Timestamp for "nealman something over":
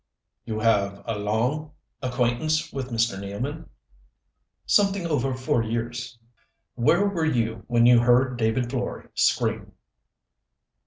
3.19-5.35